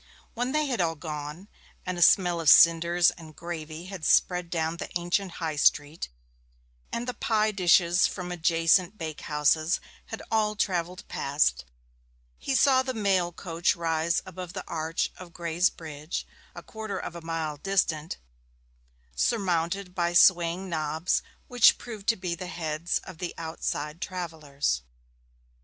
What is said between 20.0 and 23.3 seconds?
swaying knobs, which proved to be the heads of